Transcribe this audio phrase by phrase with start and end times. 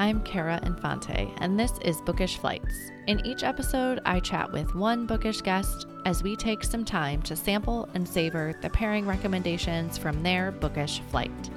[0.00, 2.90] I'm Kara Infante, and this is Bookish Flights.
[3.06, 7.36] In each episode, I chat with one bookish guest as we take some time to
[7.36, 11.50] sample and savor the pairing recommendations from their bookish flight.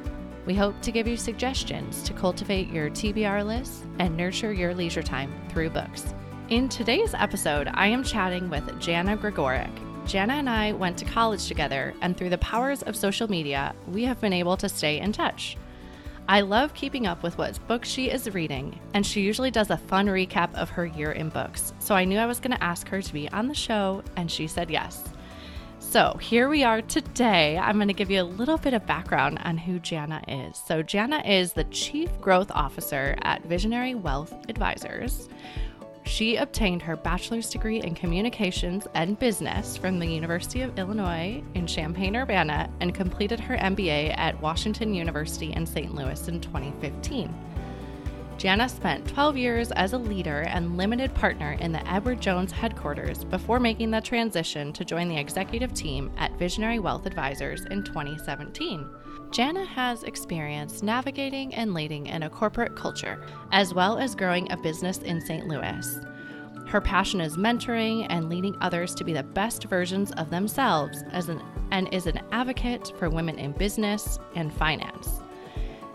[0.45, 5.03] We hope to give you suggestions to cultivate your TBR list and nurture your leisure
[5.03, 6.13] time through books.
[6.49, 9.71] In today's episode, I am chatting with Jana Gregorek.
[10.05, 14.03] Jana and I went to college together, and through the powers of social media, we
[14.03, 15.55] have been able to stay in touch.
[16.27, 19.77] I love keeping up with what books she is reading, and she usually does a
[19.77, 21.73] fun recap of her year in books.
[21.79, 24.31] So I knew I was going to ask her to be on the show, and
[24.31, 25.03] she said yes.
[25.79, 27.57] So here we are today.
[27.57, 30.57] I'm going to give you a little bit of background on who Jana is.
[30.57, 35.27] So, Jana is the Chief Growth Officer at Visionary Wealth Advisors.
[36.05, 41.65] She obtained her bachelor's degree in communications and business from the University of Illinois in
[41.65, 45.95] Champaign Urbana and completed her MBA at Washington University in St.
[45.95, 47.33] Louis in 2015.
[48.37, 53.23] Jana spent 12 years as a leader and limited partner in the Edward Jones headquarters
[53.23, 58.89] before making the transition to join the executive team at Visionary Wealth Advisors in 2017.
[59.33, 64.57] Jana has experience navigating and leading in a corporate culture, as well as growing a
[64.57, 65.47] business in St.
[65.47, 65.97] Louis.
[66.67, 71.29] Her passion is mentoring and leading others to be the best versions of themselves as
[71.29, 75.23] an, and is an advocate for women in business and finance.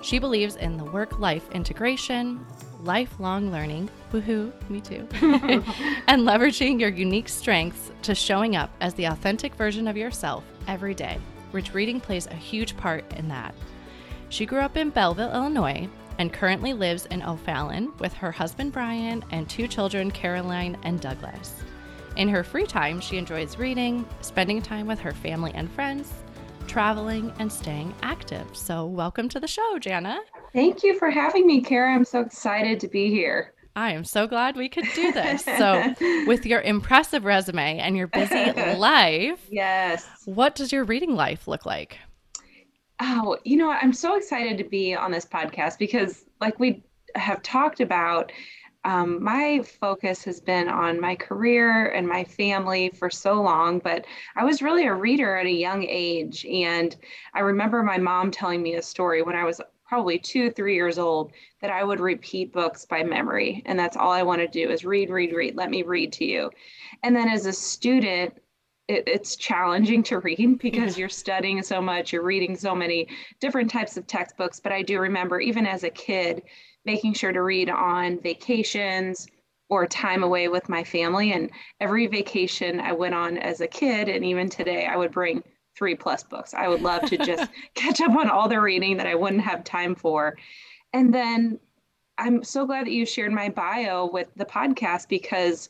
[0.02, 2.44] She believes in the work life integration,
[2.82, 5.06] lifelong learning, woohoo, me too,
[6.08, 10.92] and leveraging your unique strengths to showing up as the authentic version of yourself every
[10.92, 11.18] day
[11.50, 13.54] which reading plays a huge part in that.
[14.28, 19.24] She grew up in Belleville, Illinois, and currently lives in O'Fallon with her husband Brian
[19.30, 21.62] and two children, Caroline and Douglas.
[22.16, 26.12] In her free time, she enjoys reading, spending time with her family and friends,
[26.66, 28.46] traveling, and staying active.
[28.52, 30.20] So, welcome to the show, Jana.
[30.52, 31.94] Thank you for having me, Kara.
[31.94, 33.54] I'm so excited to be here.
[33.78, 35.44] I am so glad we could do this.
[35.44, 35.94] So,
[36.26, 40.04] with your impressive resume and your busy life, yes.
[40.24, 41.96] What does your reading life look like?
[42.98, 46.82] Oh, you know, I'm so excited to be on this podcast because, like we
[47.14, 48.32] have talked about,
[48.84, 54.06] um, my focus has been on my career and my family for so long, but
[54.34, 56.44] I was really a reader at a young age.
[56.46, 56.96] And
[57.32, 60.98] I remember my mom telling me a story when I was probably two, three years
[60.98, 63.62] old, that I would repeat books by memory.
[63.64, 65.56] And that's all I want to do is read, read, read.
[65.56, 66.50] Let me read to you.
[67.02, 68.34] And then as a student,
[68.86, 73.08] it, it's challenging to read because you're studying so much, you're reading so many
[73.40, 74.60] different types of textbooks.
[74.60, 76.42] But I do remember, even as a kid,
[76.84, 79.26] making sure to read on vacations
[79.70, 81.32] or time away with my family.
[81.32, 81.50] And
[81.80, 85.42] every vacation I went on as a kid, and even today, I would bring
[85.78, 86.52] three plus books.
[86.54, 89.62] I would love to just catch up on all the reading that I wouldn't have
[89.62, 90.36] time for.
[90.92, 91.60] And then
[92.18, 95.68] I'm so glad that you shared my bio with the podcast because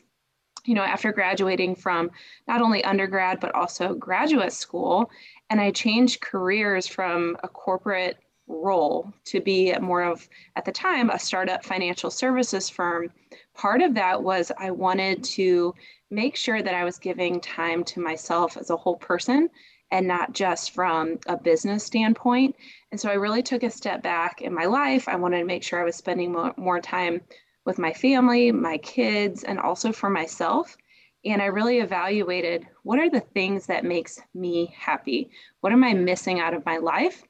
[0.65, 2.11] you know after graduating from
[2.49, 5.11] not only undergrad but also graduate school
[5.51, 10.27] and I changed careers from a corporate role to be more of
[10.57, 13.11] at the time a startup financial services firm
[13.55, 15.75] part of that was I wanted to
[16.11, 19.51] make sure that I was giving time to myself as a whole person
[19.91, 22.57] and not just from a business standpoint.
[22.91, 25.09] And so I really took a step back in my life.
[25.09, 27.21] I wanted to make sure I was spending more, more time
[27.65, 30.77] with my family, my kids, and also for myself.
[31.25, 35.31] And I really evaluated what are the things that makes me happy?
[35.61, 37.28] What am I missing out of my life?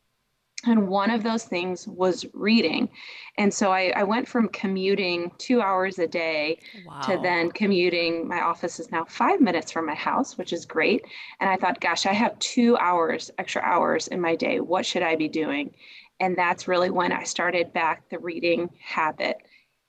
[0.68, 2.90] And one of those things was reading.
[3.38, 7.00] And so I, I went from commuting two hours a day wow.
[7.00, 8.28] to then commuting.
[8.28, 11.04] My office is now five minutes from my house, which is great.
[11.40, 14.60] And I thought, gosh, I have two hours, extra hours in my day.
[14.60, 15.74] What should I be doing?
[16.20, 19.38] And that's really when I started back the reading habit.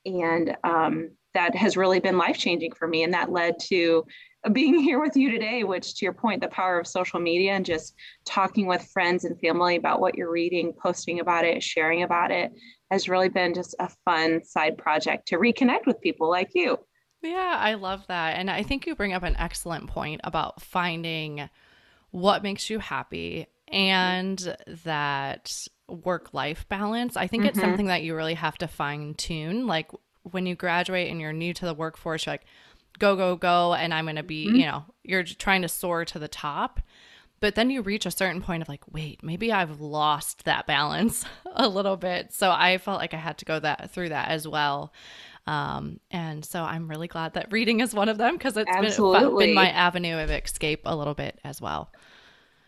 [0.06, 3.02] And um, that has really been life changing for me.
[3.02, 4.06] And that led to
[4.52, 7.64] being here with you today, which to your point, the power of social media and
[7.64, 7.94] just
[8.24, 12.52] talking with friends and family about what you're reading, posting about it, sharing about it
[12.90, 16.78] has really been just a fun side project to reconnect with people like you.
[17.22, 18.36] Yeah, I love that.
[18.36, 21.48] And I think you bring up an excellent point about finding
[22.10, 27.16] what makes you happy and that work life balance.
[27.16, 27.50] I think mm-hmm.
[27.50, 29.66] it's something that you really have to fine tune.
[29.66, 29.90] Like
[30.22, 32.46] when you graduate and you're new to the workforce, you're like,
[33.00, 33.74] go, go, go.
[33.74, 34.56] And I'm going to be, mm-hmm.
[34.56, 36.80] you know, you're trying to soar to the top.
[37.40, 41.24] But then you reach a certain point of like, wait, maybe I've lost that balance
[41.54, 42.32] a little bit.
[42.32, 44.92] So I felt like I had to go that through that as well.
[45.46, 49.36] Um, and so I'm really glad that reading is one of them because it's been,
[49.36, 51.90] been my avenue of escape a little bit as well.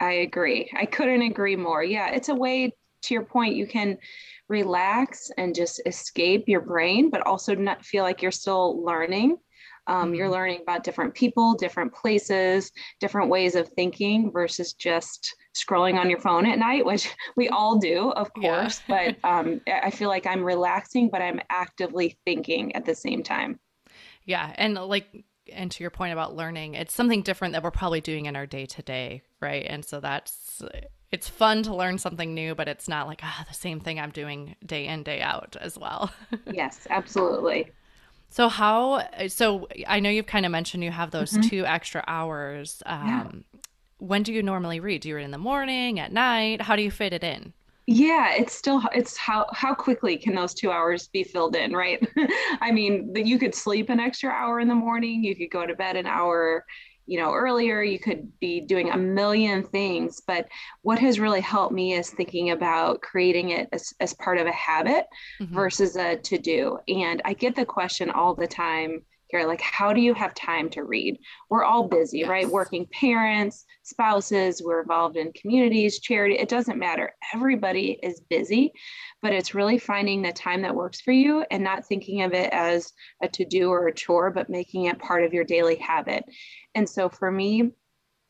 [0.01, 0.71] I agree.
[0.75, 1.85] I couldn't agree more.
[1.85, 3.99] Yeah, it's a way to your point, you can
[4.49, 9.37] relax and just escape your brain, but also not feel like you're still learning.
[9.87, 10.15] Um, mm-hmm.
[10.15, 12.71] You're learning about different people, different places,
[13.01, 17.79] different ways of thinking versus just scrolling on your phone at night, which we all
[17.79, 18.81] do, of course.
[18.89, 19.15] Yeah.
[19.23, 23.59] but um, I feel like I'm relaxing, but I'm actively thinking at the same time.
[24.25, 24.53] Yeah.
[24.57, 28.27] And like, and to your point about learning, it's something different that we're probably doing
[28.27, 29.67] in our day to day, right?
[29.69, 30.63] And so that's
[31.11, 34.11] it's fun to learn something new, but it's not like ah the same thing I'm
[34.11, 36.11] doing day in day out as well.
[36.53, 37.71] yes, absolutely.
[38.33, 39.07] So how?
[39.29, 41.49] So I know you've kind of mentioned you have those mm-hmm.
[41.51, 42.83] two extra hours.
[42.87, 43.61] Um, yeah.
[43.99, 45.03] When do you normally read?
[45.03, 46.63] Do you read in the morning, at night?
[46.63, 47.53] How do you fit it in?
[47.89, 52.07] yeah it's still it's how how quickly can those two hours be filled in right
[52.61, 55.67] i mean that you could sleep an extra hour in the morning you could go
[55.67, 56.65] to bed an hour
[57.07, 60.49] you know earlier you could be doing a million things but
[60.83, 64.53] what has really helped me is thinking about creating it as, as part of a
[64.53, 65.07] habit
[65.41, 65.55] mm-hmm.
[65.55, 69.03] versus a to do and i get the question all the time
[69.33, 71.19] here like how do you have time to read
[71.51, 72.29] we're all busy yes.
[72.29, 78.73] right working parents spouses we're involved in communities charity it doesn't matter everybody is busy
[79.23, 82.53] but it's really finding the time that works for you and not thinking of it
[82.53, 82.93] as
[83.23, 86.25] a to do or a chore but making it part of your daily habit
[86.75, 87.73] and so for me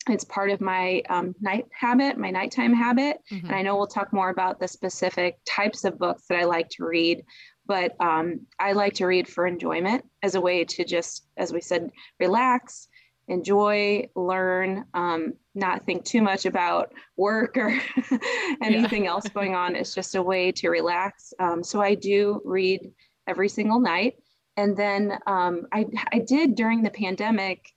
[0.09, 3.17] it's part of my um, night habit, my nighttime habit.
[3.31, 3.47] Mm-hmm.
[3.47, 6.67] And I know we'll talk more about the specific types of books that I like
[6.71, 7.23] to read,
[7.65, 11.61] but um, I like to read for enjoyment as a way to just, as we
[11.61, 12.87] said, relax,
[13.27, 17.79] enjoy, learn, um, not think too much about work or
[18.61, 19.75] anything else going on.
[19.75, 21.33] It's just a way to relax.
[21.39, 22.91] Um, so I do read
[23.27, 24.15] every single night.
[24.57, 27.69] And then um, I, I did during the pandemic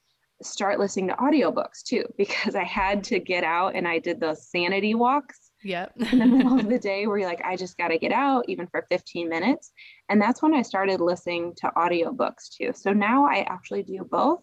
[0.43, 4.49] start listening to audiobooks too, because I had to get out and I did those
[4.49, 5.93] sanity walks Yep.
[6.13, 8.45] in the middle of the day where you're like, I just got to get out,
[8.49, 9.73] even for 15 minutes.
[10.09, 12.73] And that's when I started listening to audiobooks too.
[12.75, 14.41] So now I actually do both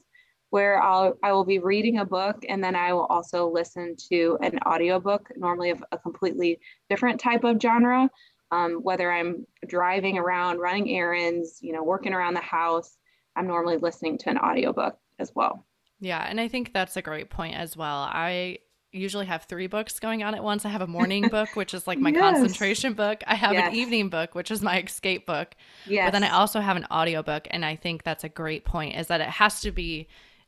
[0.54, 4.38] where I'll I will be reading a book and then I will also listen to
[4.39, 6.60] an audiobook, normally of a completely
[6.92, 8.07] different type of genre.
[8.51, 12.98] Um, whether I'm driving around, running errands, you know, working around the house,
[13.36, 15.65] I'm normally listening to an audiobook as well.
[16.00, 18.07] Yeah, and I think that's a great point as well.
[18.12, 18.60] I
[18.93, 20.65] usually have three books going on at once.
[20.65, 22.21] I have a morning book, which is like my yes.
[22.21, 23.23] concentration book.
[23.27, 23.69] I have yes.
[23.69, 25.55] an evening book, which is my escape book.
[25.85, 26.07] Yes.
[26.07, 27.47] But then I also have an audiobook.
[27.51, 30.07] And I think that's a great point is that it has to be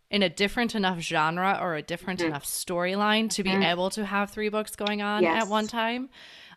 [0.09, 2.29] in a different enough genre or a different mm-hmm.
[2.29, 3.63] enough storyline to be mm-hmm.
[3.63, 5.43] able to have three books going on yes.
[5.43, 6.09] at one time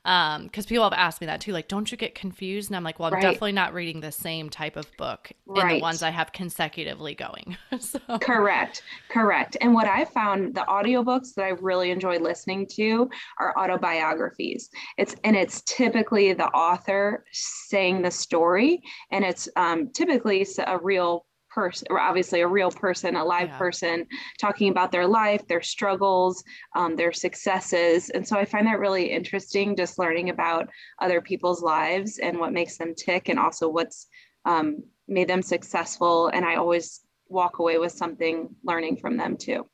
[0.04, 2.84] um because people have asked me that too like don't you get confused and i'm
[2.84, 3.22] like well i'm right.
[3.22, 5.72] definitely not reading the same type of book right.
[5.72, 7.98] in the ones i have consecutively going so.
[8.20, 13.08] correct correct and what i found the audiobooks that i really enjoy listening to
[13.38, 18.80] are autobiographies it's and it's typically the author saying the story
[19.10, 23.58] and it's um, typically a real person, or obviously a real person, a live yeah.
[23.58, 24.06] person,
[24.40, 26.42] talking about their life, their struggles,
[26.76, 28.10] um, their successes.
[28.10, 30.68] And so I find that really interesting, just learning about
[31.00, 34.06] other people's lives and what makes them tick, and also what's
[34.44, 36.28] um, made them successful.
[36.28, 39.66] And I always walk away with something learning from them too.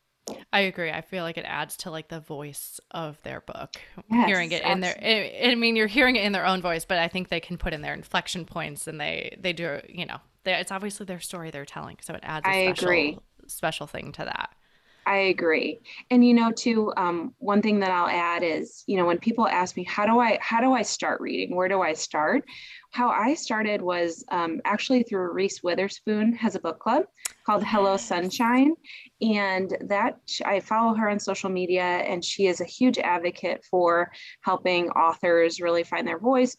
[0.52, 0.90] I agree.
[0.90, 3.76] I feel like it adds to like the voice of their book.
[4.10, 6.98] Yes, hearing it in their I mean you're hearing it in their own voice, but
[6.98, 10.18] I think they can put in their inflection points and they they do, you know,
[10.52, 13.18] it's obviously their story they're telling, so it adds a I special, agree.
[13.46, 14.50] special thing to that.
[15.06, 15.80] I agree.
[16.10, 19.46] And you know, too, um, one thing that I'll add is, you know, when people
[19.46, 21.54] ask me, how do I how do I start reading?
[21.54, 22.44] Where do I start?
[22.90, 27.04] How I started was um, actually through Reese Witherspoon has a book club
[27.44, 28.74] called Hello Sunshine,
[29.20, 34.10] and that I follow her on social media, and she is a huge advocate for
[34.40, 36.56] helping authors really find their voice,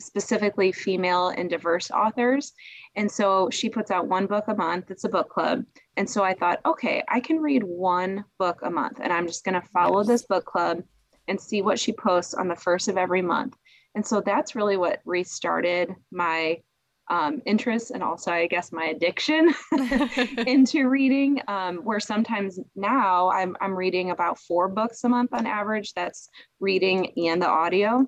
[0.00, 2.52] specifically female and diverse authors.
[2.96, 4.90] And so she puts out one book a month.
[4.90, 5.64] It's a book club.
[5.96, 9.44] And so I thought, okay, I can read one book a month and I'm just
[9.44, 10.82] going to follow this book club
[11.28, 13.56] and see what she posts on the first of every month.
[13.94, 16.60] And so that's really what restarted my
[17.08, 19.54] um, interest and also, I guess, my addiction
[20.46, 21.40] into reading.
[21.48, 25.94] Um, where sometimes now I'm, I'm reading about four books a month on average.
[25.94, 26.28] That's
[26.60, 28.06] reading and the audio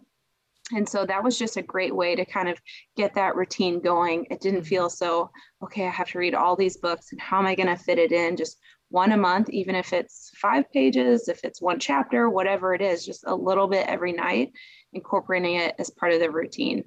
[0.73, 2.61] and so that was just a great way to kind of
[2.97, 4.27] get that routine going.
[4.31, 4.69] It didn't mm-hmm.
[4.69, 5.31] feel so
[5.63, 7.99] okay i have to read all these books and how am i going to fit
[7.99, 8.37] it in?
[8.37, 8.59] Just
[8.91, 13.05] one a month even if it's five pages if it's one chapter whatever it is
[13.05, 14.51] just a little bit every night
[14.95, 16.83] incorporating it as part of the routine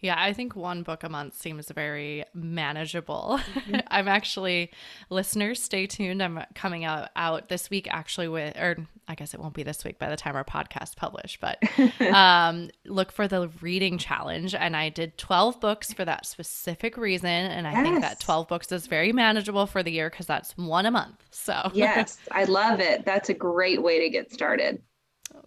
[0.00, 3.40] Yeah, I think one book a month seems very manageable.
[3.54, 3.76] Mm-hmm.
[3.88, 4.70] I'm actually
[5.10, 6.22] listeners, stay tuned.
[6.22, 8.76] I'm coming out out this week actually with or
[9.08, 11.58] I guess it won't be this week by the time our podcast published, but
[12.12, 14.54] um, look for the reading challenge.
[14.54, 17.28] And I did 12 books for that specific reason.
[17.28, 17.82] And I yes.
[17.82, 21.22] think that 12 books is very manageable for the year because that's one a month.
[21.30, 23.04] So, yes, I love it.
[23.04, 24.82] That's a great way to get started.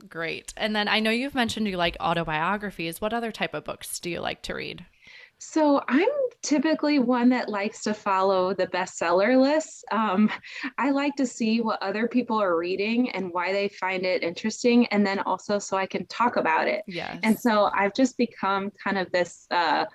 [0.07, 0.53] Great.
[0.57, 3.01] And then I know you've mentioned you like autobiographies.
[3.01, 4.85] What other type of books do you like to read?
[5.39, 6.09] So I'm
[6.43, 9.85] typically one that likes to follow the bestseller list.
[9.89, 10.29] Um,
[10.77, 14.85] I like to see what other people are reading and why they find it interesting,
[14.87, 16.83] and then also so I can talk about it.
[16.87, 17.19] Yes.
[17.23, 19.47] And so I've just become kind of this.
[19.49, 19.85] Uh,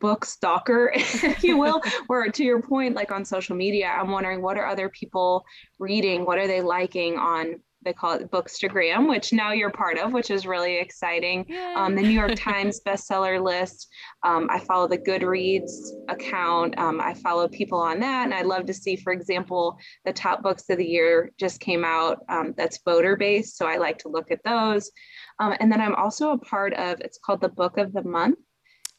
[0.00, 4.42] book stalker if you will where to your point like on social media i'm wondering
[4.42, 5.46] what are other people
[5.78, 10.12] reading what are they liking on they call it Bookstagram, which now you're part of,
[10.12, 11.46] which is really exciting.
[11.74, 13.88] Um, the New York Times bestseller list.
[14.22, 15.72] Um, I follow the Goodreads
[16.08, 16.78] account.
[16.78, 20.42] Um, I follow people on that, and I'd love to see, for example, the top
[20.42, 22.18] books of the year just came out.
[22.28, 24.90] Um, that's voter based, so I like to look at those.
[25.38, 27.00] Um, and then I'm also a part of.
[27.00, 28.38] It's called the Book of the Month.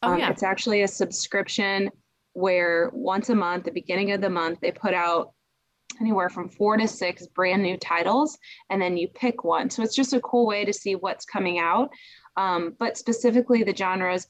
[0.01, 0.31] Oh, um, yeah.
[0.31, 1.91] It's actually a subscription
[2.33, 5.33] where once a month, the beginning of the month, they put out
[6.01, 8.37] anywhere from four to six brand new titles,
[8.69, 9.69] and then you pick one.
[9.69, 11.89] So it's just a cool way to see what's coming out.
[12.37, 14.27] Um, but specifically, the genres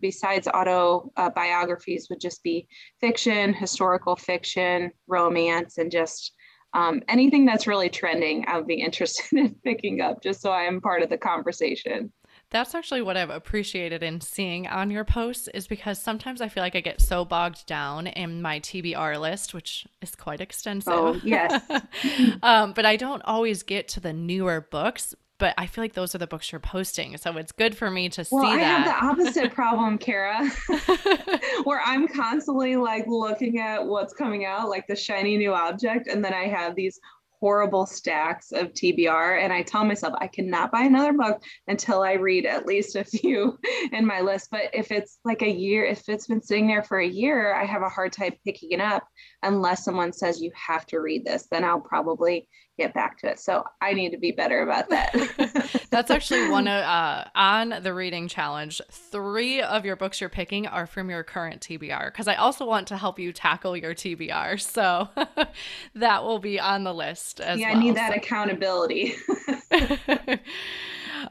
[0.00, 2.66] besides autobiographies uh, would just be
[3.00, 6.32] fiction, historical fiction, romance, and just
[6.74, 8.44] um, anything that's really trending.
[8.48, 12.12] I would be interested in picking up just so I am part of the conversation.
[12.52, 16.62] That's actually what I've appreciated in seeing on your posts is because sometimes I feel
[16.62, 20.92] like I get so bogged down in my TBR list, which is quite extensive.
[20.92, 21.62] Oh, yes.
[22.42, 25.14] um, but I don't always get to the newer books.
[25.38, 27.16] But I feel like those are the books you're posting.
[27.16, 28.64] So it's good for me to well, see I that.
[28.64, 30.48] I have the opposite problem, Kara,
[31.64, 36.06] where I'm constantly like looking at what's coming out, like the shiny new object.
[36.06, 37.00] And then I have these
[37.42, 39.42] horrible stacks of TBR.
[39.42, 43.02] And I tell myself I cannot buy another book until I read at least a
[43.02, 43.58] few
[43.92, 44.46] in my list.
[44.52, 47.64] But if it's like a year, if it's been sitting there for a year, I
[47.64, 49.02] have a hard time picking it up
[49.42, 51.48] unless someone says you have to read this.
[51.50, 53.38] Then I'll probably get back to it.
[53.38, 55.86] So I need to be better about that.
[55.90, 58.80] That's actually one of, uh, on the reading challenge.
[58.90, 62.88] Three of your books you're picking are from your current TBR because I also want
[62.88, 64.60] to help you tackle your TBR.
[64.60, 65.08] So
[65.94, 67.76] that will be on the list as yeah, well.
[67.76, 68.16] I need that so.
[68.16, 69.14] accountability.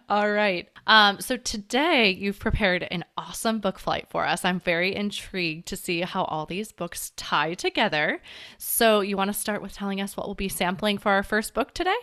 [0.09, 0.67] All right.
[0.87, 4.43] Um, so today you've prepared an awesome book flight for us.
[4.43, 8.21] I'm very intrigued to see how all these books tie together.
[8.57, 11.53] So you want to start with telling us what we'll be sampling for our first
[11.53, 11.95] book today?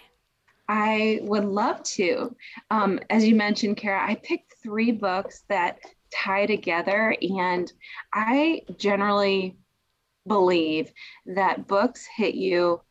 [0.69, 2.35] I would love to.
[2.71, 5.79] Um, as you mentioned, Kara, I picked three books that
[6.15, 7.73] tie together, and
[8.13, 9.57] I generally
[10.27, 10.93] believe
[11.27, 12.83] that books hit you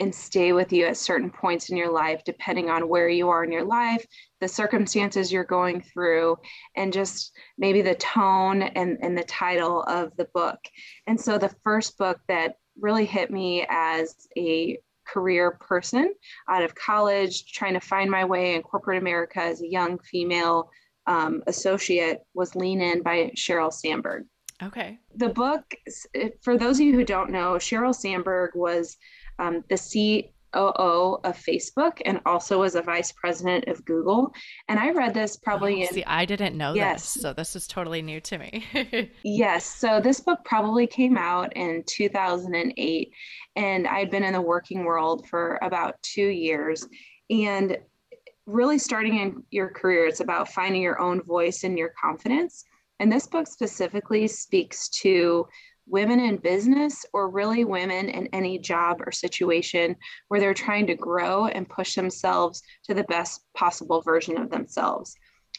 [0.00, 3.42] and stay with you at certain points in your life, depending on where you are
[3.44, 4.06] in your life,
[4.40, 6.36] the circumstances you're going through,
[6.76, 10.58] and just maybe the tone and, and the title of the book.
[11.06, 16.14] And so the first book that really hit me as a career person
[16.48, 20.70] out of college, trying to find my way in corporate America as a young female
[21.06, 24.26] um, associate was Lean In by Sheryl Sandberg.
[24.62, 24.98] Okay.
[25.14, 25.74] The book,
[26.42, 28.96] for those of you who don't know, Sheryl Sandberg was
[29.38, 29.76] um, the
[30.52, 34.32] COO of Facebook and also was a vice president of Google.
[34.68, 35.92] And I read this probably oh, in.
[35.92, 37.14] See, I didn't know yes.
[37.14, 37.22] this.
[37.22, 39.10] So this is totally new to me.
[39.22, 39.64] yes.
[39.64, 43.12] So this book probably came out in 2008.
[43.56, 46.86] And I'd been in the working world for about two years.
[47.30, 47.78] And
[48.46, 52.64] really starting in your career, it's about finding your own voice and your confidence.
[53.00, 55.46] And this book specifically speaks to
[55.88, 59.96] women in business or really women in any job or situation
[60.28, 65.14] where they're trying to grow and push themselves to the best possible version of themselves.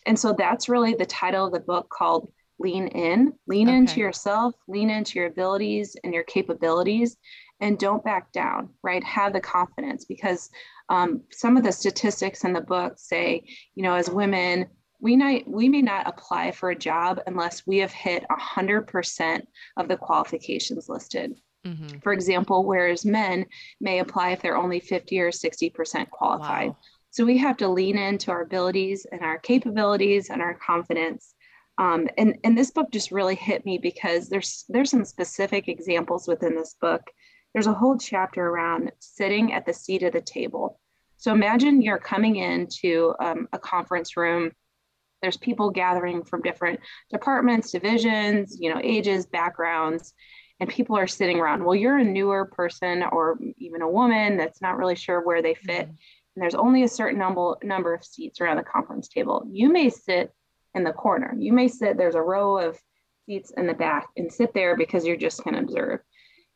[0.06, 3.34] And so that's really the title of the book called Lean In.
[3.48, 3.78] Lean okay.
[3.78, 7.18] into yourself, lean into your abilities and your capabilities,
[7.62, 9.04] and don't back down, right?
[9.04, 10.50] Have the confidence because
[10.90, 13.44] um, some of the statistics in the book say,
[13.76, 14.68] you know, as women,
[15.02, 19.42] we might we may not apply for a job unless we have hit 100%
[19.78, 21.40] of the qualifications listed.
[21.66, 22.00] Mm-hmm.
[22.00, 23.46] for example whereas men
[23.82, 26.70] may apply if they're only 50 or 60% qualified.
[26.70, 26.78] Wow.
[27.10, 31.36] so we have to lean into our abilities and our capabilities and our confidence.
[31.78, 36.28] Um, and and this book just really hit me because there's there's some specific examples
[36.28, 37.02] within this book.
[37.54, 40.80] There's a whole chapter around sitting at the seat of the table.
[41.18, 44.52] So imagine you're coming into um, a conference room
[45.22, 46.80] there's people gathering from different
[47.12, 50.14] departments, divisions, you know, ages, backgrounds,
[50.60, 51.64] and people are sitting around.
[51.64, 55.54] Well, you're a newer person or even a woman that's not really sure where they
[55.54, 55.88] fit.
[55.88, 56.36] Mm-hmm.
[56.36, 59.46] And there's only a certain number number of seats around the conference table.
[59.50, 60.34] You may sit
[60.76, 61.36] in the corner.
[61.38, 62.78] You may sit, there's a row of
[63.26, 66.00] seats in the back and sit there because you're just going to observe.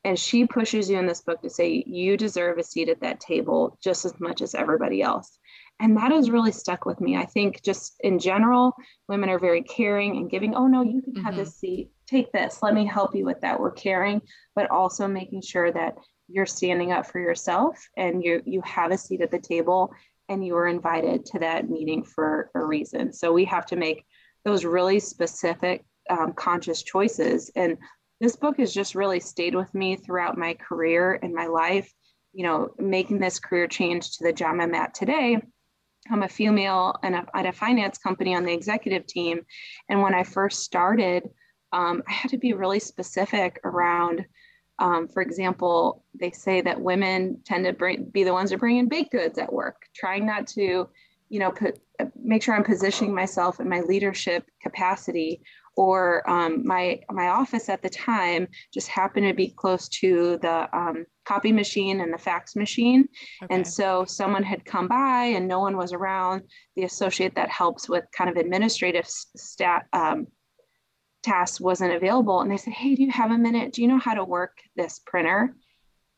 [0.03, 3.19] And she pushes you in this book to say you deserve a seat at that
[3.19, 5.39] table just as much as everybody else.
[5.79, 7.17] And that has really stuck with me.
[7.17, 8.73] I think just in general,
[9.09, 11.43] women are very caring and giving, oh no, you can have mm-hmm.
[11.43, 11.91] this seat.
[12.07, 12.59] Take this.
[12.61, 13.59] Let me help you with that.
[13.59, 14.21] We're caring,
[14.55, 15.95] but also making sure that
[16.29, 19.93] you're standing up for yourself and you you have a seat at the table
[20.29, 23.11] and you were invited to that meeting for a reason.
[23.11, 24.05] So we have to make
[24.45, 27.51] those really specific um, conscious choices.
[27.55, 27.77] And
[28.21, 31.91] this book has just really stayed with me throughout my career and my life.
[32.31, 35.39] You know, making this career change to the job I'm at today.
[36.11, 39.41] I'm a female and at a finance company on the executive team.
[39.89, 41.29] And when I first started,
[41.71, 44.25] um, I had to be really specific around,
[44.79, 48.77] um, for example, they say that women tend to bring, be the ones that bring
[48.77, 50.87] in baked goods at work, trying not to,
[51.29, 51.79] you know, put,
[52.21, 55.41] make sure I'm positioning myself in my leadership capacity
[55.75, 60.69] or um, my my office at the time just happened to be close to the
[60.77, 63.07] um, copy machine and the fax machine
[63.41, 63.53] okay.
[63.53, 66.41] and so someone had come by and no one was around
[66.75, 70.27] the associate that helps with kind of administrative stat um,
[71.21, 73.99] tasks wasn't available and they said hey do you have a minute do you know
[73.99, 75.55] how to work this printer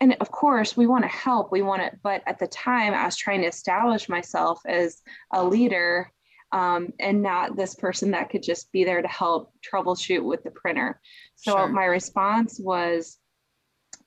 [0.02, 3.06] and of course we want to help we want to but at the time i
[3.06, 5.02] was trying to establish myself as
[5.34, 6.12] a leader
[6.56, 10.52] um, and not this person that could just be there to help troubleshoot with the
[10.52, 11.02] printer.
[11.36, 11.68] So sure.
[11.68, 13.18] my response was,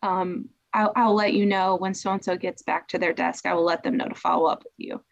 [0.03, 3.47] um, I'll, I'll, let you know when so and so gets back to their desk.
[3.47, 5.03] I will let them know to follow up with you.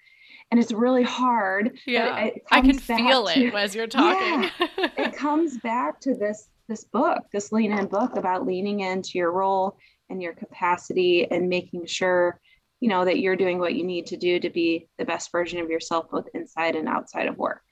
[0.51, 1.79] And it's really hard.
[1.87, 4.51] Yeah, I can feel to, it as you're talking.
[4.61, 9.19] Yeah, it comes back to this this book, this lean in book about leaning into
[9.19, 9.77] your role
[10.11, 12.41] and your capacity and making sure
[12.81, 15.61] you know that you're doing what you need to do to be the best version
[15.61, 17.63] of yourself both inside and outside of work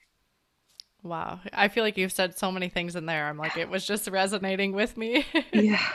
[1.02, 3.86] wow i feel like you've said so many things in there i'm like it was
[3.86, 5.82] just resonating with me yeah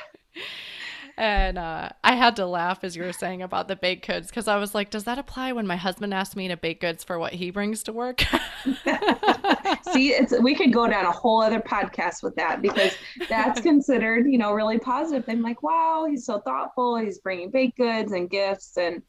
[1.20, 4.48] and uh, I had to laugh as you were saying about the baked goods because
[4.48, 7.20] I was like, does that apply when my husband asks me to bake goods for
[7.20, 8.22] what he brings to work?
[9.92, 12.96] See, it's we could go down a whole other podcast with that because
[13.28, 15.26] that's considered, you know, really positive.
[15.28, 16.96] I'm like, wow, he's so thoughtful.
[16.96, 19.02] He's bringing baked goods and gifts and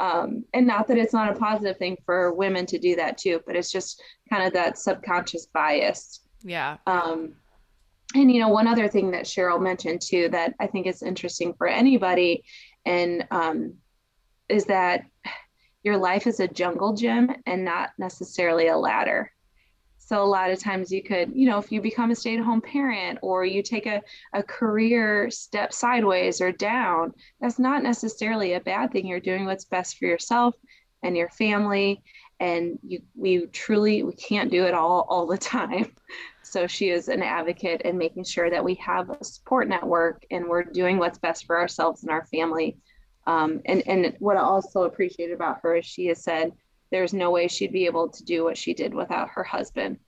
[0.00, 3.42] um, and not that it's not a positive thing for women to do that too,
[3.46, 6.20] but it's just kind of that subconscious bias.
[6.42, 6.78] Yeah.
[6.86, 7.34] Um,
[8.14, 11.52] and you know one other thing that sheryl mentioned too that i think is interesting
[11.54, 12.42] for anybody
[12.86, 13.74] and um,
[14.48, 15.04] is that
[15.82, 19.30] your life is a jungle gym and not necessarily a ladder.
[19.98, 23.18] So a lot of times you could you know if you become a stay-at-home parent
[23.20, 24.00] or you take a,
[24.32, 29.06] a career step sideways or down that's not necessarily a bad thing.
[29.06, 30.54] You're doing what's best for yourself
[31.02, 32.02] and your family
[32.40, 35.92] and you we truly we can't do it all all the time
[36.50, 40.46] so she is an advocate in making sure that we have a support network and
[40.46, 42.78] we're doing what's best for ourselves and our family.
[43.26, 46.52] Um, and, and what I also appreciate about her is she has said
[46.90, 49.98] there's no way she'd be able to do what she did without her husband.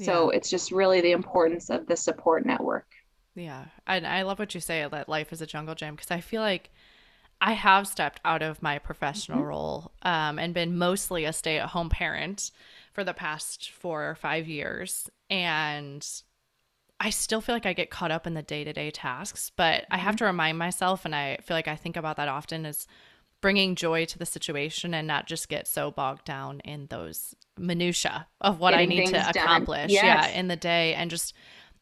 [0.00, 2.86] So it's just really the importance of the support network.
[3.34, 3.64] Yeah.
[3.86, 6.40] And I love what you say that life is a jungle gym because I feel
[6.40, 6.70] like
[7.40, 9.48] I have stepped out of my professional mm-hmm.
[9.48, 12.50] role um, and been mostly a stay at home parent
[12.92, 15.08] for the past four or five years.
[15.30, 16.06] And
[17.00, 19.86] I still feel like I get caught up in the day to day tasks, but
[19.90, 20.18] I have mm-hmm.
[20.18, 22.86] to remind myself, and I feel like I think about that often, is
[23.40, 28.26] bringing joy to the situation and not just get so bogged down in those minutia
[28.40, 30.02] of what Getting I need to accomplish yes.
[30.02, 31.34] yeah in the day and just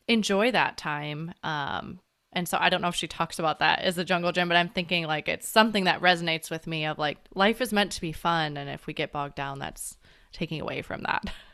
[0.07, 2.01] enjoy that time um
[2.37, 4.59] and so I don't know if she talks about that as a jungle gym, but
[4.59, 8.01] I'm thinking like it's something that resonates with me of like life is meant to
[8.03, 9.97] be fun and if we get bogged down that's
[10.33, 11.33] taking away from that.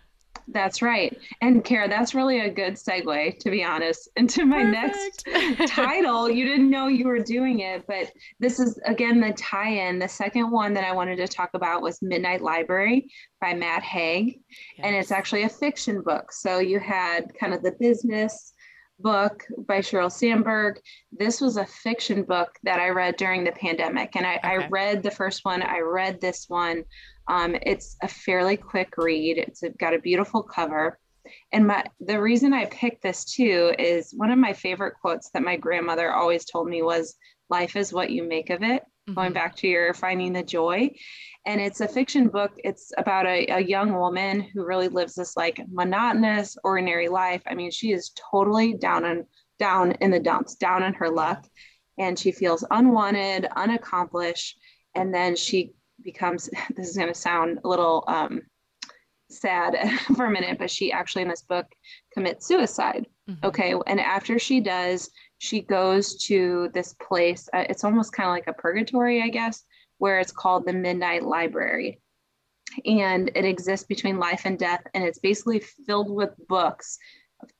[0.48, 1.16] That's right.
[1.40, 5.24] And Kara, that's really a good segue, to be honest, into my Perfect.
[5.26, 6.30] next title.
[6.30, 9.98] You didn't know you were doing it, but this is again the tie in.
[9.98, 14.40] The second one that I wanted to talk about was Midnight Library by Matt Haig.
[14.76, 14.86] Yes.
[14.86, 16.32] And it's actually a fiction book.
[16.32, 18.52] So you had kind of the business
[19.02, 20.80] book by Sheryl Sandberg.
[21.10, 24.16] This was a fiction book that I read during the pandemic.
[24.16, 24.48] And I, okay.
[24.48, 26.84] I read the first one, I read this one.
[27.28, 29.38] Um, it's a fairly quick read.
[29.38, 30.98] It's got a beautiful cover.
[31.52, 35.42] And my the reason I picked this too is one of my favorite quotes that
[35.44, 37.14] my grandmother always told me was
[37.48, 38.82] life is what you make of it.
[39.08, 39.14] mm-hmm.
[39.14, 40.90] going back to your finding the joy.
[41.46, 42.52] And it's a fiction book.
[42.58, 47.42] It's about a, a young woman who really lives this like monotonous, ordinary life.
[47.46, 49.24] I mean, she is totally down and
[49.58, 51.46] down in the dumps, down in her luck.
[51.98, 54.58] And she feels unwanted, unaccomplished.
[54.94, 55.72] And then she
[56.04, 58.42] becomes this is going to sound a little um,
[59.32, 59.76] sad
[60.16, 61.66] for a minute, but she actually in this book
[62.12, 63.06] commits suicide.
[63.28, 63.46] Mm-hmm.
[63.46, 63.74] Okay.
[63.86, 67.48] And after she does, she goes to this place.
[67.52, 69.64] Uh, it's almost kind of like a purgatory, I guess,
[69.98, 72.00] where it's called the Midnight Library.
[72.86, 74.82] And it exists between life and death.
[74.94, 76.98] And it's basically filled with books.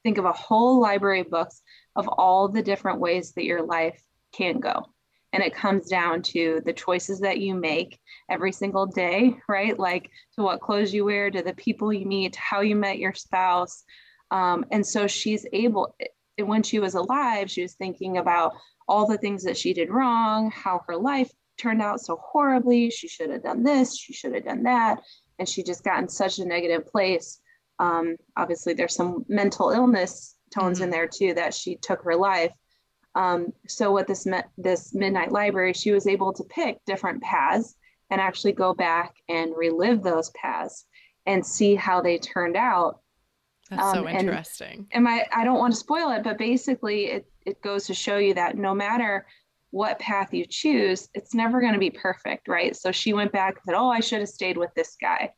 [0.05, 1.61] Think of a whole library of books
[1.97, 4.01] of all the different ways that your life
[4.33, 4.87] can go.
[5.33, 9.79] And it comes down to the choices that you make every single day, right?
[9.79, 13.15] Like to what clothes you wear, to the people you meet, how you met your
[13.15, 13.85] spouse.
[14.31, 15.97] Um, and so she's able,
[16.39, 18.53] when she was alive, she was thinking about
[18.89, 22.91] all the things that she did wrong, how her life turned out so horribly.
[22.91, 25.01] She should have done this, she should have done that.
[25.39, 27.41] And she just got in such a negative place.
[27.79, 30.85] Um, obviously, there's some mental illness tones mm-hmm.
[30.85, 32.53] in there too that she took her life.
[33.15, 37.75] Um, so what this meant, this midnight library, she was able to pick different paths
[38.11, 40.87] and actually go back and relive those paths
[41.27, 43.01] and see how they turned out.
[43.71, 44.87] That's um, so interesting.
[44.93, 47.95] And, and I, I don't want to spoil it, but basically it, it goes to
[47.95, 49.27] show you that no matter
[49.71, 52.77] what path you choose, it's never going to be perfect, right?
[52.77, 55.33] So she went back and said, Oh, I should have stayed with this guy.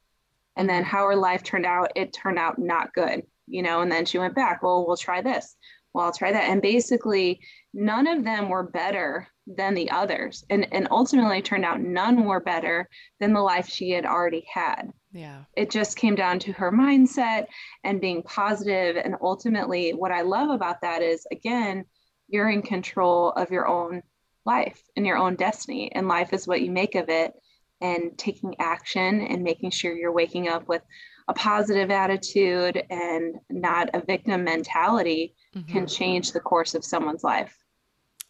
[0.57, 3.91] And then how her life turned out, it turned out not good, you know, and
[3.91, 5.57] then she went back, Well, we'll try this
[5.95, 6.51] well, I'll try that.
[6.51, 7.41] And basically,
[7.73, 10.45] none of them were better than the others.
[10.51, 12.89] And, and ultimately, turned out none were better
[13.21, 14.91] than the life she had already had.
[15.13, 15.45] Yeah.
[15.57, 17.47] It just came down to her mindset
[17.85, 18.97] and being positive.
[18.97, 21.85] And ultimately, what I love about that is, again,
[22.27, 24.03] you're in control of your own
[24.45, 25.93] life and your own destiny.
[25.93, 27.33] And life is what you make of it.
[27.81, 30.83] And taking action and making sure you're waking up with
[31.29, 35.73] a positive attitude and not a victim mentality mm-hmm.
[35.73, 37.57] can change the course of someone's life.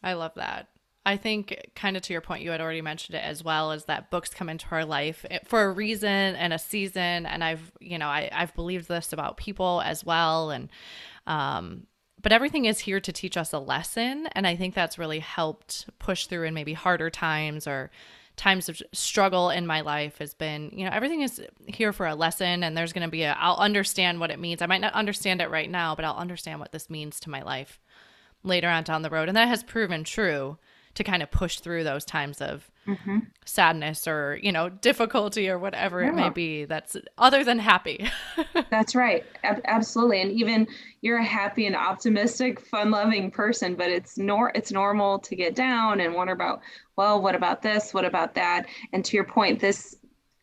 [0.02, 0.68] I love that.
[1.06, 3.84] I think, kind of to your point, you had already mentioned it as well, is
[3.84, 7.26] that books come into our life for a reason and a season.
[7.26, 10.50] And I've, you know, I, I've believed this about people as well.
[10.50, 10.70] And,
[11.26, 11.86] um,
[12.22, 14.28] but everything is here to teach us a lesson.
[14.32, 17.90] And I think that's really helped push through in maybe harder times or
[18.36, 22.14] times of struggle in my life has been, you know, everything is here for a
[22.14, 24.60] lesson and there's going to be a, I'll understand what it means.
[24.60, 27.42] I might not understand it right now, but I'll understand what this means to my
[27.42, 27.80] life
[28.42, 29.28] later on down the road.
[29.28, 30.58] And that has proven true
[30.94, 33.18] to kind of push through those times of mm-hmm.
[33.44, 36.08] sadness or you know difficulty or whatever yeah.
[36.08, 38.08] it may be that's other than happy.
[38.70, 39.24] That's right.
[39.42, 40.20] Ab- absolutely.
[40.20, 40.66] And even
[41.00, 45.54] you're a happy and optimistic fun loving person but it's nor it's normal to get
[45.54, 46.60] down and wonder about
[46.96, 47.94] well what about this?
[47.94, 48.66] What about that?
[48.92, 49.96] And to your point this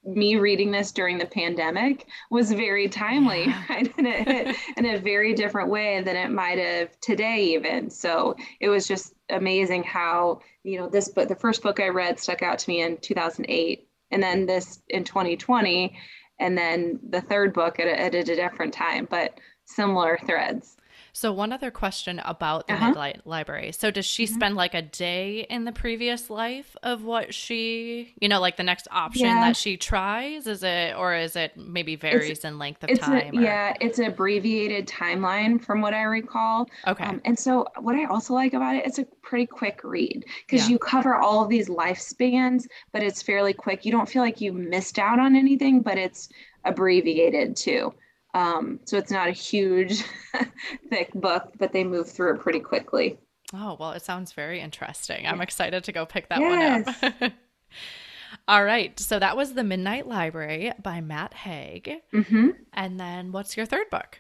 [0.04, 3.64] me reading this during the pandemic was very timely, yeah.
[3.70, 3.94] right?
[3.98, 7.90] In a, in a very different way than it might have today, even.
[7.90, 12.20] So it was just amazing how, you know, this book, the first book I read
[12.20, 15.96] stuck out to me in 2008, and then this in 2020,
[16.40, 20.78] and then the third book at a, at a different time, but similar threads.
[21.14, 22.88] So one other question about the uh-huh.
[22.88, 23.72] Midnight Library.
[23.72, 24.36] So does she mm-hmm.
[24.36, 28.64] spend like a day in the previous life of what she, you know, like the
[28.64, 29.48] next option yeah.
[29.48, 30.48] that she tries?
[30.48, 33.38] Is it or is it maybe varies it's, in length of time?
[33.38, 36.70] A, yeah, it's an abbreviated timeline from what I recall.
[36.88, 37.04] Okay.
[37.04, 40.68] Um, and so what I also like about it, it's a pretty quick read because
[40.68, 40.74] yeah.
[40.74, 43.86] you cover all of these lifespans, but it's fairly quick.
[43.86, 46.30] You don't feel like you missed out on anything, but it's
[46.64, 47.94] abbreviated too.
[48.34, 50.04] Um, so it's not a huge,
[50.90, 53.18] thick book, but they move through it pretty quickly.
[53.54, 55.28] Oh, well, it sounds very interesting.
[55.28, 57.02] I'm excited to go pick that yes.
[57.02, 57.34] one up.
[58.48, 58.98] All right.
[59.00, 62.02] So that was The Midnight Library by Matt Haig.
[62.14, 62.50] Mm-hmm.
[62.74, 64.20] And then what's your third book?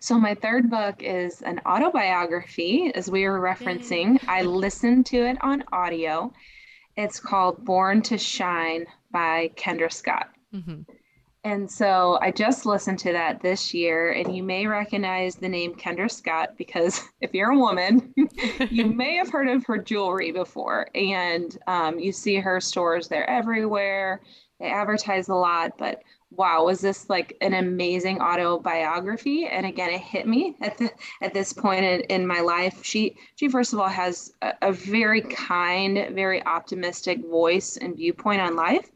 [0.00, 4.14] So my third book is an autobiography, as we were referencing.
[4.14, 4.28] Yay.
[4.28, 6.32] I listened to it on audio.
[6.96, 10.30] It's called Born to Shine by Kendra Scott.
[10.54, 10.82] Mm-hmm.
[11.44, 15.74] And so I just listened to that this year, and you may recognize the name
[15.74, 18.14] Kendra Scott because if you're a woman,
[18.70, 20.88] you may have heard of her jewelry before.
[20.94, 24.20] And um, you see her stores, they're everywhere.
[24.60, 29.46] They advertise a lot, but wow, was this like an amazing autobiography?
[29.46, 32.84] And again, it hit me at the, at this point in, in my life.
[32.84, 38.40] She she first of all has a, a very kind, very optimistic voice and viewpoint
[38.40, 38.88] on life.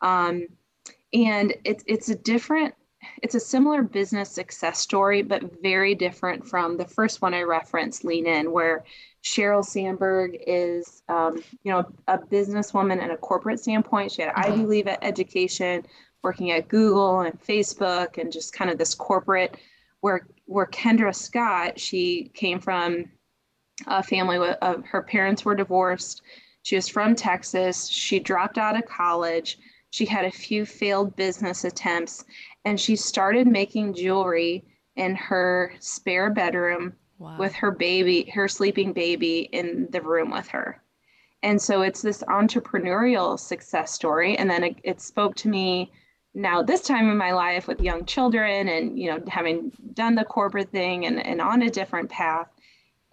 [0.00, 0.46] Um,
[1.12, 2.74] and it's it's a different
[3.22, 8.04] it's a similar business success story but very different from the first one i referenced
[8.04, 8.84] lean in where
[9.22, 14.12] Sheryl Sandberg is, um, you know, a businesswoman and a corporate standpoint.
[14.12, 14.52] She had mm-hmm.
[14.52, 15.84] Ivy League education,
[16.22, 19.56] working at Google and Facebook, and just kind of this corporate.
[20.00, 23.06] Where where Kendra Scott, she came from
[23.86, 26.22] a family with uh, her parents were divorced.
[26.62, 27.88] She was from Texas.
[27.88, 29.58] She dropped out of college.
[29.90, 32.24] She had a few failed business attempts,
[32.64, 34.64] and she started making jewelry
[34.96, 37.38] in her spare bedroom wow.
[37.38, 40.82] with her baby, her sleeping baby in the room with her.
[41.42, 44.36] And so it's this entrepreneurial success story.
[44.36, 45.92] And then it, it spoke to me
[46.34, 50.24] now this time in my life with young children and you know having done the
[50.24, 52.48] corporate thing and, and on a different path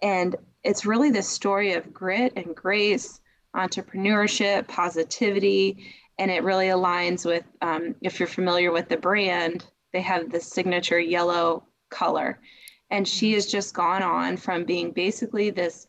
[0.02, 3.20] and it's really this story of grit and grace
[3.54, 5.86] entrepreneurship positivity
[6.18, 10.40] and it really aligns with um, if you're familiar with the brand they have the
[10.40, 12.40] signature yellow color
[12.90, 15.88] and she has just gone on from being basically this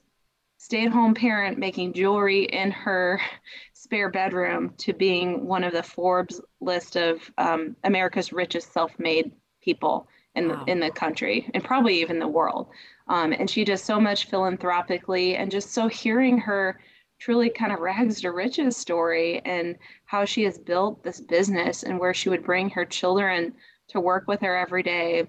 [0.57, 3.21] stay at home parent making jewelry in her
[3.73, 9.31] spare bedroom to being one of the Forbes list of um, America's richest self made
[9.61, 10.63] people in, wow.
[10.65, 12.67] the, in the country and probably even the world.
[13.07, 16.79] Um, and she does so much philanthropically and just so hearing her
[17.19, 19.75] truly kind of rags to riches story and
[20.05, 23.53] how she has built this business and where she would bring her children
[23.87, 25.27] to work with her every day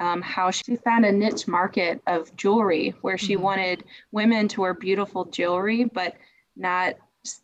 [0.00, 3.44] um, how she found a niche market of jewelry where she mm-hmm.
[3.44, 6.16] wanted women to wear beautiful jewelry, but
[6.54, 6.94] not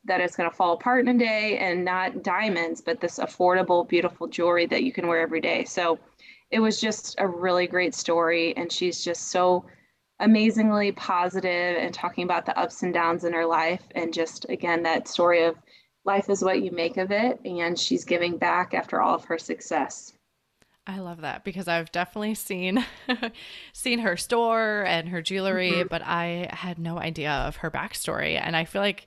[0.05, 3.88] that it's going to fall apart in a day and not diamonds, but this affordable,
[3.88, 5.64] beautiful jewelry that you can wear every day.
[5.64, 5.99] So
[6.51, 8.57] it was just a really great story.
[8.57, 9.64] And she's just so
[10.22, 13.82] amazingly positive and talking about the ups and downs in her life.
[13.94, 15.56] And just again, that story of
[16.04, 17.40] life is what you make of it.
[17.44, 20.14] And she's giving back after all of her success.
[20.87, 22.85] I love that because I've definitely seen
[23.72, 25.88] seen her store and her jewelry, mm-hmm.
[25.88, 28.40] but I had no idea of her backstory.
[28.40, 29.06] And I feel like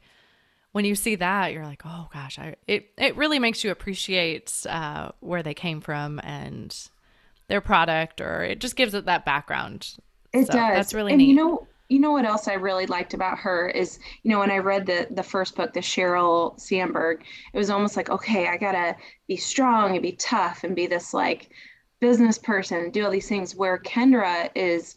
[0.72, 4.66] when you see that, you're like, oh gosh, I it it really makes you appreciate
[4.70, 6.76] uh, where they came from and
[7.48, 9.96] their product, or it just gives it that background.
[10.36, 10.76] It so does.
[10.76, 11.30] That's really and neat.
[11.30, 14.52] You know, you know what else I really liked about her is, you know, when
[14.52, 18.58] I read the the first book, the Sheryl Sandberg, it was almost like, okay, I
[18.58, 18.96] gotta
[19.28, 21.50] be strong and be tough and be this like
[22.00, 23.56] business person and do all these things.
[23.56, 24.96] Where Kendra is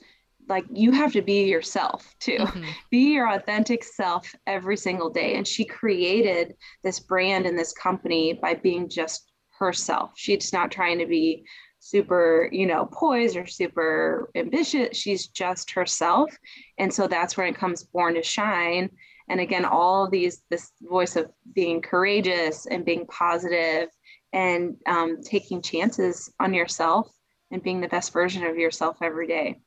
[0.49, 2.65] like, you have to be yourself too, mm-hmm.
[2.91, 5.37] be your authentic self every single day.
[5.37, 10.13] And she created this brand and this company by being just herself.
[10.17, 11.45] She's not trying to be
[11.89, 14.97] super, you know, poised or super ambitious.
[14.97, 16.37] She's just herself.
[16.79, 18.91] And so that's when it comes born to shine.
[19.31, 23.89] And again, all these, this voice of being courageous and being positive
[24.33, 27.11] and um, taking chances on yourself
[27.51, 29.61] and being the best version of yourself every day.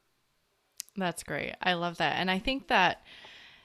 [0.96, 1.56] That's great.
[1.62, 2.18] I love that.
[2.18, 3.02] And I think that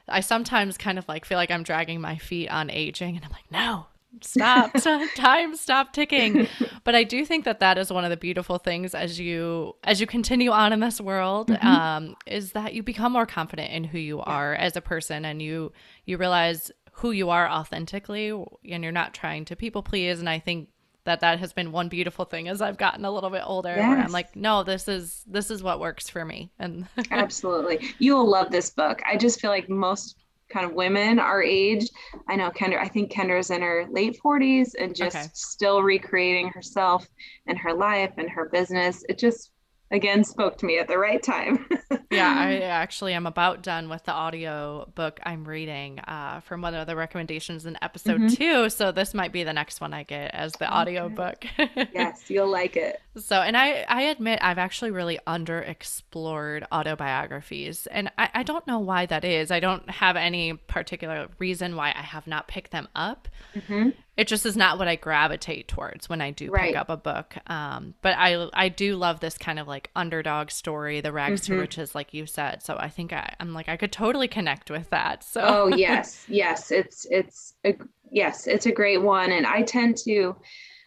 [0.08, 3.32] I sometimes kind of like feel like I'm dragging my feet on aging and I'm
[3.32, 3.86] like, no,
[4.22, 4.72] stop.
[5.16, 6.48] Time stop ticking.
[6.84, 10.00] But i do think that that is one of the beautiful things as you as
[10.00, 11.66] you continue on in this world mm-hmm.
[11.66, 15.42] um, is that you become more confident in who you are as a person and
[15.42, 15.72] you
[16.04, 20.20] you realize who you are authentically and you're not trying to people please.
[20.20, 20.68] And i think
[21.06, 23.78] that that has been one beautiful thing as I've gotten a little bit older yes.
[23.78, 26.52] where I'm like no this is this is what works for me.
[26.58, 27.88] And absolutely.
[27.98, 29.00] You'll love this book.
[29.10, 30.16] I just feel like most
[30.48, 31.88] kind of women our age.
[32.28, 35.26] I know Kendra, I think Kendra's in her late 40s and just okay.
[35.32, 37.08] still recreating herself
[37.46, 39.04] and her life and her business.
[39.08, 39.50] It just
[39.90, 41.66] again spoke to me at the right time.
[42.10, 46.74] yeah, I actually am about done with the audio book I'm reading uh, from one
[46.74, 48.34] of the recommendations in episode mm-hmm.
[48.34, 48.70] two.
[48.70, 51.44] So this might be the next one I get as the audio book.
[51.92, 53.00] yes, you'll like it.
[53.18, 58.78] So, and I, I admit I've actually really underexplored autobiographies, and I, I don't know
[58.78, 59.50] why that is.
[59.50, 63.28] I don't have any particular reason why I have not picked them up.
[63.54, 66.68] Mm-hmm it just is not what I gravitate towards when I do right.
[66.68, 67.36] pick up a book.
[67.48, 71.54] Um, but I I do love this kind of like underdog story, the rags mm-hmm.
[71.54, 72.62] to riches, like you said.
[72.62, 75.22] So I think I, I'm like I could totally connect with that.
[75.22, 77.76] So oh yes, yes, it's it's a,
[78.10, 80.36] yes, it's a great one, and I tend to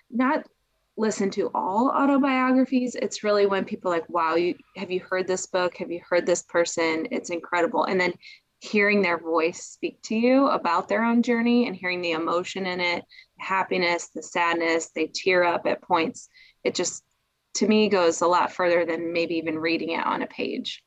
[0.10, 0.48] not
[1.00, 2.96] listen to all autobiographies.
[2.96, 5.78] It's really when people like, wow, you have you heard this book?
[5.78, 7.08] Have you heard this person?
[7.10, 8.14] It's incredible, and then
[8.60, 12.82] hearing their voice speak to you about their own journey and hearing the emotion in
[12.82, 13.06] it,
[13.38, 16.28] the happiness, the sadness, they tear up at points.
[16.66, 17.02] It just,
[17.56, 20.84] to me, goes a lot further than maybe even reading it on a page.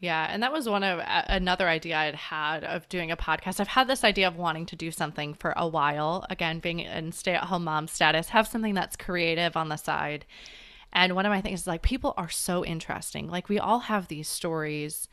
[0.00, 3.58] Yeah, and that was one of another idea I had had of doing a podcast.
[3.58, 6.24] I've had this idea of wanting to do something for a while.
[6.30, 10.24] Again, being in stay-at-home mom status, have something that's creative on the side.
[10.92, 13.28] And one of my things is like people are so interesting.
[13.28, 15.08] Like we all have these stories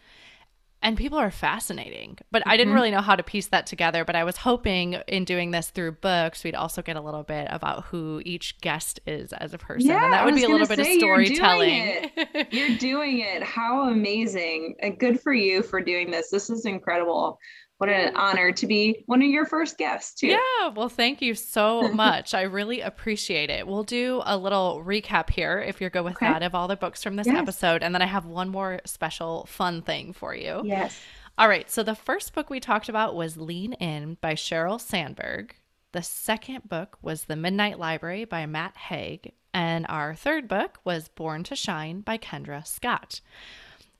[0.82, 2.18] and people are fascinating.
[2.32, 2.50] But mm-hmm.
[2.50, 2.76] I didn't mm-hmm.
[2.76, 4.06] really know how to piece that together.
[4.06, 7.48] But I was hoping in doing this through books, we'd also get a little bit
[7.50, 9.90] about who each guest is as a person.
[9.90, 11.74] Yeah, and that would be a little bit of storytelling.
[11.74, 12.48] You're doing, it.
[12.54, 13.44] you're doing it.
[13.44, 14.76] How amazing.
[14.82, 16.30] And good for you for doing this.
[16.30, 17.40] This is incredible
[17.78, 20.28] what an honor to be one of your first guests too.
[20.28, 22.34] Yeah, well, thank you so much.
[22.34, 23.68] I really appreciate it.
[23.68, 26.28] We'll do a little recap here, if you're good with okay.
[26.28, 27.38] that, of all the books from this yes.
[27.38, 30.62] episode, and then I have one more special fun thing for you.
[30.64, 30.98] Yes.
[31.38, 31.70] All right.
[31.70, 35.56] So the first book we talked about was Lean In by Sheryl Sandberg.
[35.92, 41.10] The second book was The Midnight Library by Matt Haig, and our third book was
[41.10, 43.22] Born to Shine by Kendra Scott.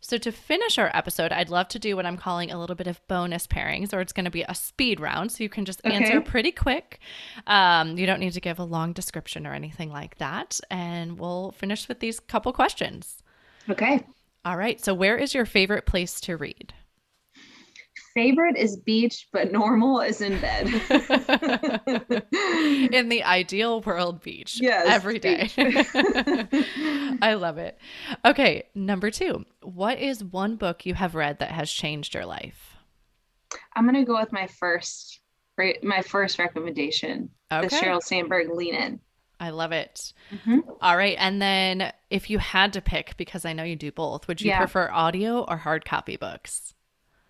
[0.08, 2.86] So, to finish our episode, I'd love to do what I'm calling a little bit
[2.86, 5.32] of bonus pairings, or it's going to be a speed round.
[5.32, 5.96] So, you can just okay.
[5.96, 7.00] answer pretty quick.
[7.48, 10.60] Um, you don't need to give a long description or anything like that.
[10.70, 13.24] And we'll finish with these couple questions.
[13.68, 14.06] Okay.
[14.46, 14.80] All right.
[14.80, 16.72] So, where is your favorite place to read?
[18.14, 20.68] Favorite is beach, but normal is in bed.
[22.92, 24.60] in the ideal world, beach.
[24.62, 24.86] Yes.
[24.88, 25.50] Every day.
[27.22, 27.78] I love it.
[28.24, 28.64] Okay.
[28.74, 32.78] Number two, what is one book you have read that has changed your life?
[33.76, 35.20] I'm going to go with my first,
[35.84, 37.68] my first recommendation, okay.
[37.68, 39.00] the Sheryl Sandberg Lean In.
[39.40, 40.14] I love it.
[40.32, 40.60] Mm-hmm.
[40.82, 41.16] All right.
[41.20, 44.50] And then if you had to pick, because I know you do both, would you
[44.50, 44.60] yeah.
[44.60, 46.74] prefer audio or hard copy books?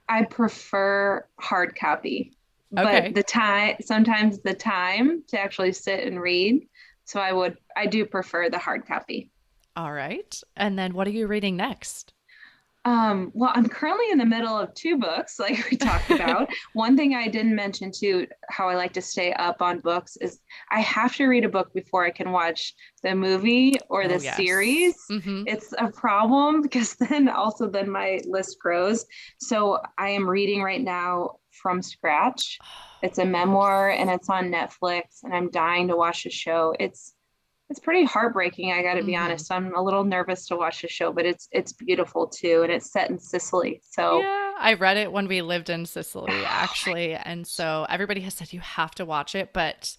[0.08, 2.34] I prefer hard copy.
[2.78, 3.02] Okay.
[3.02, 6.68] But the time sometimes the time to actually sit and read.
[7.06, 9.30] So I would I do prefer the hard copy.
[9.76, 10.42] All right.
[10.56, 12.15] And then what are you reading next?
[12.86, 16.50] Um, well, I'm currently in the middle of two books, like we talked about.
[16.74, 20.40] One thing I didn't mention too, how I like to stay up on books is
[20.72, 24.22] I have to read a book before I can watch the movie or the oh,
[24.22, 24.38] yes.
[24.38, 24.96] series.
[25.12, 25.44] Mm-hmm.
[25.48, 29.06] It's a problem because then also then my list grows.
[29.40, 32.60] So I am reading right now from scratch.
[33.02, 36.76] It's a memoir and it's on Netflix, and I'm dying to watch the show.
[36.80, 37.14] It's
[37.70, 39.24] it's pretty heartbreaking i gotta be mm-hmm.
[39.24, 42.72] honest i'm a little nervous to watch the show but it's it's beautiful too and
[42.72, 47.14] it's set in sicily so yeah i read it when we lived in sicily actually
[47.14, 49.98] and so everybody has said you have to watch it but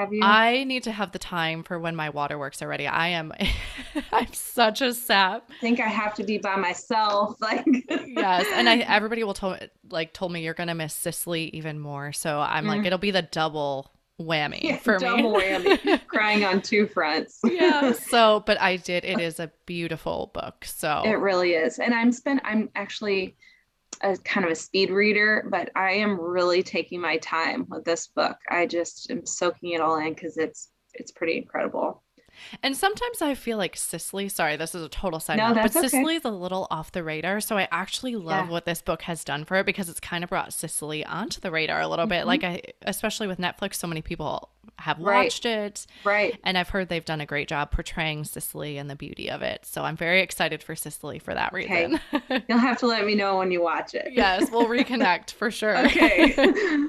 [0.00, 0.20] have you?
[0.22, 2.86] I need to have the time for when my waterworks are ready.
[2.86, 3.34] I am,
[4.12, 5.50] I'm such a sap.
[5.50, 7.36] I think I have to be by myself.
[7.40, 7.64] Like
[8.06, 9.58] yes, and I everybody will tell
[9.90, 12.12] like told me you're gonna miss Sicily even more.
[12.12, 12.68] So I'm mm.
[12.68, 15.40] like it'll be the double whammy yeah, for double me.
[15.40, 17.40] whammy, crying on two fronts.
[17.44, 17.92] yeah.
[18.10, 19.04] So, but I did.
[19.04, 20.64] It is a beautiful book.
[20.64, 22.40] So it really is, and I'm spent.
[22.44, 23.36] I'm actually
[24.02, 28.06] a kind of a speed reader, but I am really taking my time with this
[28.08, 28.36] book.
[28.48, 32.02] I just am soaking it all in because it's it's pretty incredible.
[32.62, 35.76] And sometimes I feel like Sicily, sorry, this is a total side no, note, but
[35.76, 35.88] okay.
[35.88, 37.40] Sicily is a little off the radar.
[37.40, 38.50] So I actually love yeah.
[38.50, 41.50] what this book has done for it because it's kind of brought Sicily onto the
[41.50, 42.10] radar a little mm-hmm.
[42.10, 42.26] bit.
[42.26, 45.54] Like I especially with Netflix, so many people have watched right.
[45.54, 45.86] it.
[46.04, 46.38] Right.
[46.44, 49.66] And I've heard they've done a great job portraying Sicily and the beauty of it.
[49.66, 52.00] So I'm very excited for Sicily for that reason.
[52.12, 52.44] Okay.
[52.48, 54.12] You'll have to let me know when you watch it.
[54.12, 55.76] yes, we'll reconnect for sure.
[55.86, 56.34] Okay.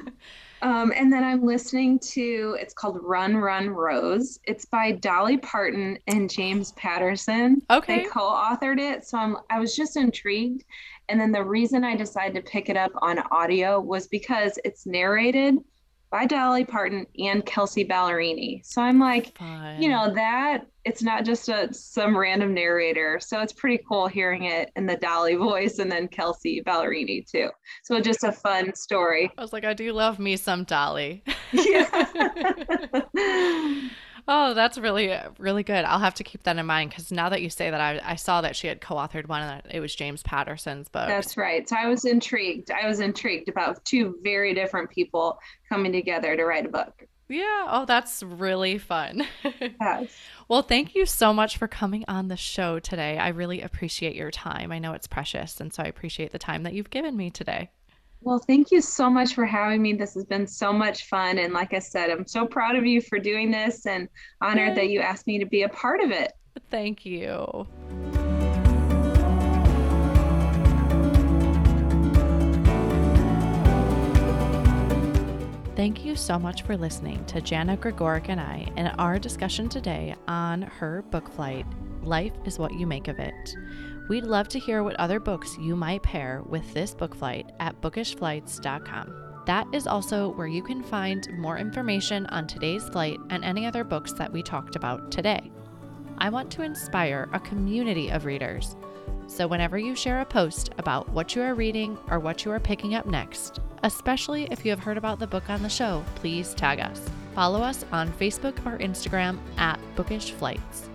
[0.62, 4.40] Um, and then I'm listening to it's called Run Run Rose.
[4.46, 7.62] It's by Dolly Parton and James Patterson.
[7.70, 8.00] Okay.
[8.00, 9.06] They co-authored it.
[9.06, 10.64] So I'm I was just intrigued.
[11.10, 14.86] And then the reason I decided to pick it up on audio was because it's
[14.86, 15.58] narrated
[16.12, 18.66] by Dolly Parton and Kelsea Ballerini.
[18.66, 19.82] So I'm like, Fun.
[19.82, 23.20] you know, that it's not just a some random narrator.
[23.22, 27.50] So it's pretty cool hearing it in the Dolly voice and then Kelsea Ballerini too.
[27.84, 29.32] So just a fun story.
[29.38, 31.24] I was like, I do love me some Dolly.
[31.54, 32.06] Yeah.
[34.34, 35.84] Oh, that's really, really good.
[35.84, 38.16] I'll have to keep that in mind because now that you say that, I, I
[38.16, 41.08] saw that she had co authored one and it was James Patterson's book.
[41.08, 41.68] That's right.
[41.68, 42.72] So I was intrigued.
[42.72, 47.06] I was intrigued about two very different people coming together to write a book.
[47.28, 47.66] Yeah.
[47.68, 49.28] Oh, that's really fun.
[49.82, 50.18] yes.
[50.48, 53.18] Well, thank you so much for coming on the show today.
[53.18, 54.72] I really appreciate your time.
[54.72, 55.60] I know it's precious.
[55.60, 57.70] And so I appreciate the time that you've given me today.
[58.24, 59.94] Well, thank you so much for having me.
[59.94, 61.40] This has been so much fun.
[61.40, 64.08] And like I said, I'm so proud of you for doing this and
[64.42, 64.76] honored Yay.
[64.76, 66.34] that you asked me to be a part of it.
[66.70, 67.66] Thank you.
[75.76, 80.14] Thank you so much for listening to Jana Gregorek and I in our discussion today
[80.28, 81.66] on her book flight,
[82.04, 83.56] Life is What You Make of It.
[84.10, 87.80] We'd love to hear what other books you might pair with this book flight at
[87.82, 89.44] bookishflights.com.
[89.46, 93.84] That is also where you can find more information on today's flight and any other
[93.84, 95.52] books that we talked about today.
[96.18, 98.76] I want to inspire a community of readers.
[99.28, 102.60] So whenever you share a post about what you are reading or what you are
[102.60, 106.54] picking up next, especially if you have heard about the book on the show, please
[106.54, 107.02] tag us.
[107.34, 110.91] Follow us on Facebook or Instagram at Bookish Flights.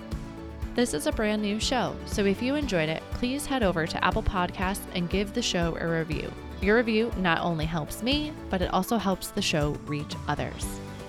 [0.76, 4.04] This is a brand new show, so if you enjoyed it, please head over to
[4.04, 6.30] Apple Podcasts and give the show a review.
[6.60, 10.66] Your review not only helps me, but it also helps the show reach others.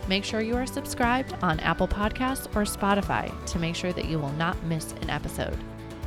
[0.07, 4.19] Make sure you are subscribed on Apple Podcasts or Spotify to make sure that you
[4.19, 5.57] will not miss an episode.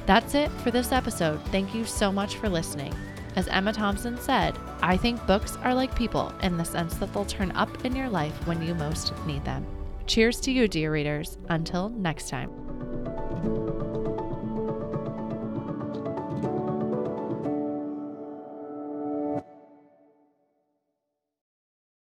[0.06, 1.44] That's it for this episode.
[1.48, 2.94] Thank you so much for listening.
[3.36, 7.26] As Emma Thompson said, I think books are like people in the sense that they'll
[7.26, 9.66] turn up in your life when you most need them.
[10.06, 11.36] Cheers to you, dear readers.
[11.50, 12.69] Until next time
[13.42, 13.99] thank you